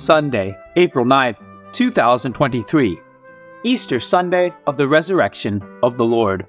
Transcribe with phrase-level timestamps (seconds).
[0.00, 2.98] Sunday, April 9th, 2023.
[3.64, 6.46] Easter Sunday of the Resurrection of the Lord.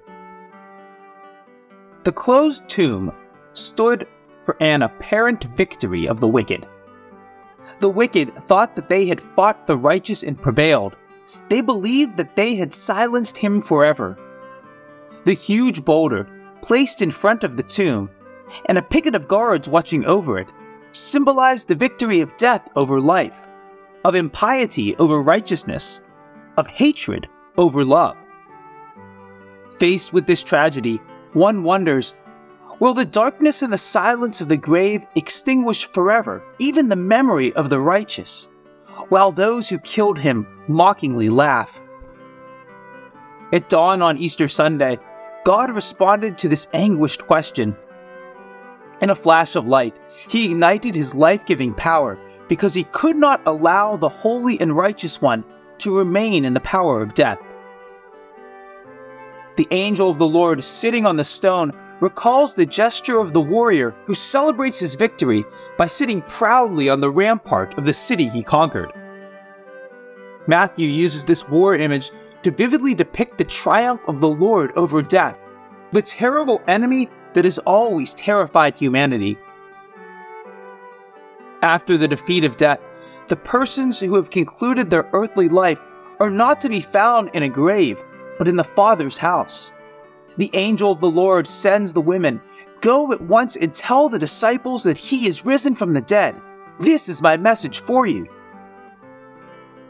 [2.06, 3.12] The closed tomb
[3.52, 4.08] stood
[4.46, 6.66] for an apparent victory of the wicked.
[7.80, 10.96] The wicked thought that they had fought the righteous and prevailed.
[11.50, 14.18] They believed that they had silenced him forever.
[15.26, 16.26] The huge boulder,
[16.62, 18.12] placed in front of the tomb,
[18.68, 20.48] and a picket of guards watching over it,
[20.92, 23.48] symbolized the victory of death over life,
[24.04, 26.02] of impiety over righteousness,
[26.58, 27.28] of hatred
[27.58, 28.18] over love.
[29.80, 30.98] Faced with this tragedy,
[31.34, 32.14] one wonders
[32.80, 37.70] will the darkness and the silence of the grave extinguish forever even the memory of
[37.70, 38.50] the righteous,
[39.10, 41.80] while those who killed him mockingly laugh?
[43.54, 44.98] At dawn on Easter Sunday,
[45.44, 47.76] God responded to this anguished question.
[49.02, 49.96] In a flash of light,
[50.30, 55.22] he ignited his life giving power because he could not allow the holy and righteous
[55.22, 55.44] one
[55.80, 57.40] to remain in the power of death.
[59.58, 63.96] The angel of the Lord sitting on the stone recalls the gesture of the warrior
[64.06, 65.44] who celebrates his victory
[65.78, 68.92] by sitting proudly on the rampart of the city he conquered.
[70.48, 72.12] Matthew uses this war image
[72.44, 75.38] to vividly depict the triumph of the Lord over death,
[75.92, 79.38] the terrible enemy that has always terrified humanity.
[81.62, 82.80] After the defeat of death,
[83.28, 85.80] the persons who have concluded their earthly life
[86.20, 88.04] are not to be found in a grave,
[88.38, 89.72] but in the Father's house.
[90.38, 92.42] The angel of the Lord sends the women,
[92.82, 96.36] Go at once and tell the disciples that he is risen from the dead.
[96.80, 98.28] This is my message for you.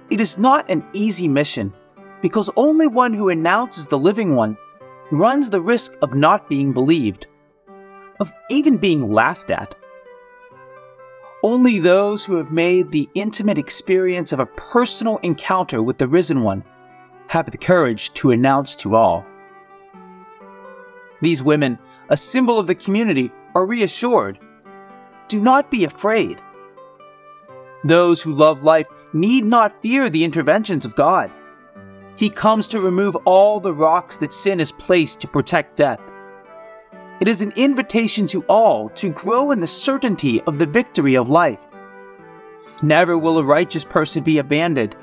[0.10, 1.74] It is not an easy mission,
[2.22, 4.58] because only one who announces the living one
[5.10, 7.28] runs the risk of not being believed,
[8.22, 9.76] of even being laughed at.
[11.44, 16.44] Only those who have made the intimate experience of a personal encounter with the risen
[16.44, 16.64] one
[17.28, 19.26] have the courage to announce to all.
[21.22, 24.38] These women, a symbol of the community, are reassured.
[25.28, 26.40] Do not be afraid.
[27.84, 31.32] Those who love life need not fear the interventions of God.
[32.18, 36.00] He comes to remove all the rocks that sin has placed to protect death.
[37.22, 41.30] It is an invitation to all to grow in the certainty of the victory of
[41.30, 41.68] life.
[42.82, 44.96] Never will a righteous person be abandoned.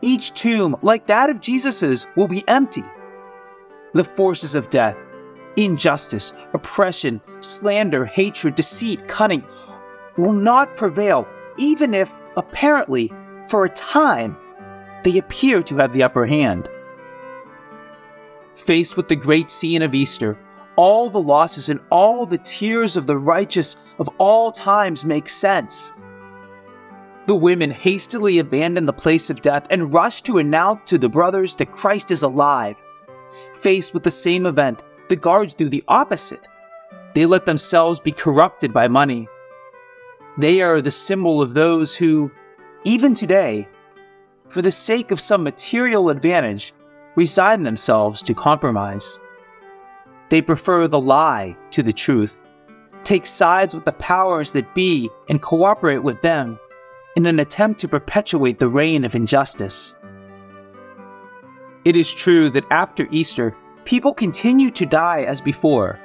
[0.00, 2.82] Each tomb, like that of Jesus's, will be empty.
[3.94, 4.96] The forces of death,
[5.54, 9.44] injustice, oppression, slander, hatred, deceit, cunning,
[10.16, 13.12] will not prevail, even if, apparently,
[13.46, 14.36] for a time,
[15.04, 16.68] they appear to have the upper hand.
[18.56, 20.36] Faced with the great scene of Easter,
[20.76, 25.92] all the losses and all the tears of the righteous of all times make sense.
[27.26, 31.54] The women hastily abandon the place of death and rush to announce to the brothers
[31.56, 32.82] that Christ is alive.
[33.54, 36.46] Faced with the same event, the guards do the opposite.
[37.14, 39.28] They let themselves be corrupted by money.
[40.38, 42.32] They are the symbol of those who,
[42.84, 43.68] even today,
[44.48, 46.72] for the sake of some material advantage,
[47.14, 49.20] resign themselves to compromise.
[50.32, 52.40] They prefer the lie to the truth,
[53.04, 56.58] take sides with the powers that be, and cooperate with them
[57.16, 59.94] in an attempt to perpetuate the reign of injustice.
[61.84, 63.54] It is true that after Easter,
[63.84, 66.00] people continue to die as before.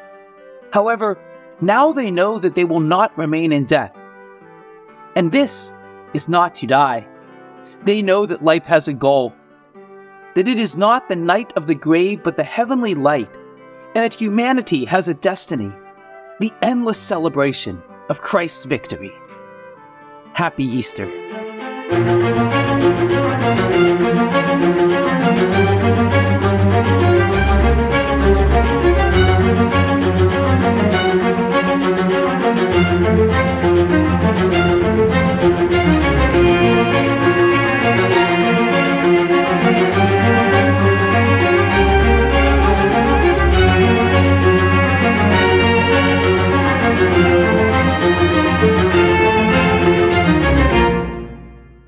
[0.74, 1.18] However,
[1.62, 3.96] now they know that they will not remain in death.
[5.16, 5.72] And this
[6.14, 7.08] is not to die.
[7.86, 9.34] They know that life has a goal,
[10.36, 13.34] that it is not the night of the grave but the heavenly light,
[13.98, 15.72] and that humanity has a destiny,
[16.40, 19.12] the endless celebration of Christ's victory.
[20.34, 21.08] Happy Easter.